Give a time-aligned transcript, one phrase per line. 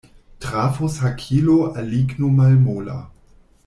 [0.45, 3.01] Trafos hakilo al ligno malmola.